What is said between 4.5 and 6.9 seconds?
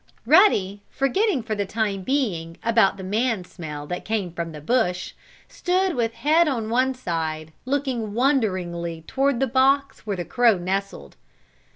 the bush, stood with head on